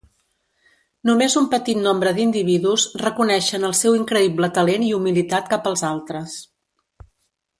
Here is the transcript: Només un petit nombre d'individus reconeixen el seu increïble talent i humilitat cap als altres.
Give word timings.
Només 1.09 1.35
un 1.41 1.43
petit 1.51 1.79
nombre 1.87 2.13
d'individus 2.19 2.85
reconeixen 3.03 3.69
el 3.69 3.77
seu 3.81 3.97
increïble 3.99 4.51
talent 4.59 4.87
i 4.89 4.93
humilitat 5.01 5.55
cap 5.55 5.69
als 5.73 5.85
altres. 5.93 6.39